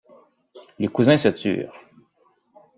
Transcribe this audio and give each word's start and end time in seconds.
Les 0.79 0.87
cousins 0.87 1.19
se 1.19 1.27
turent. 1.27 1.79